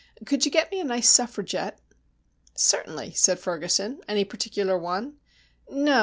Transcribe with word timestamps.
Could 0.25 0.45
you 0.45 0.51
get 0.51 0.71
me 0.71 0.79
a 0.79 0.83
nice 0.83 1.07
Suffragette?" 1.07 1.79
"Certainly," 2.55 3.11
said 3.13 3.37
Ferguson. 3.37 4.01
"Any 4.09 4.25
particular 4.25 4.75
one?" 4.75 5.19
"No. 5.69 5.99